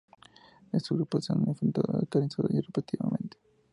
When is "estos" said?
0.71-0.97